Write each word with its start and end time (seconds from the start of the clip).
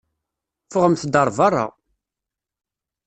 Ffɣemt-d 0.65 1.13
ar 1.21 1.29
beṛṛa! 1.37 1.65